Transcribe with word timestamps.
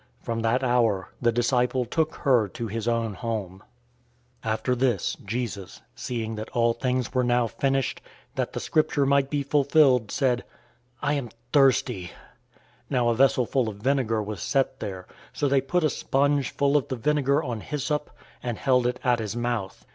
From 0.19 0.39
that 0.39 0.63
hour, 0.63 1.09
the 1.21 1.31
disciple 1.31 1.85
took 1.85 2.15
her 2.15 2.47
to 2.47 2.65
his 2.65 2.87
own 2.87 3.13
home. 3.13 3.61
019:028 4.43 4.51
After 4.51 4.75
this, 4.75 5.15
Jesus, 5.23 5.81
seeing{NU, 5.81 5.81
TR 5.81 5.81
read 5.81 5.83
"knowing" 5.83 5.87
instead 5.91 5.93
of 5.93 6.01
"seeing"} 6.01 6.35
that 6.35 6.49
all 6.53 6.73
things 6.73 7.13
were 7.13 7.23
now 7.23 7.45
finished, 7.47 8.01
that 8.33 8.53
the 8.53 8.59
Scripture 8.59 9.05
might 9.05 9.29
be 9.29 9.43
fulfilled, 9.43 10.09
said, 10.09 10.43
"I 11.03 11.13
am 11.13 11.29
thirsty." 11.53 12.05
019:029 12.07 12.11
Now 12.89 13.09
a 13.09 13.15
vessel 13.15 13.45
full 13.45 13.69
of 13.69 13.75
vinegar 13.75 14.23
was 14.23 14.41
set 14.41 14.79
there; 14.79 15.05
so 15.33 15.47
they 15.47 15.61
put 15.61 15.83
a 15.83 15.89
sponge 15.91 16.49
full 16.49 16.75
of 16.77 16.87
the 16.87 16.95
vinegar 16.95 17.43
on 17.43 17.61
hyssop, 17.61 18.09
and 18.41 18.57
held 18.57 18.87
it 18.87 18.99
at 19.03 19.19
his 19.19 19.35
mouth. 19.35 19.85